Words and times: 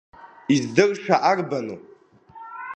Издырша 0.53 1.15
арбану? 1.29 1.75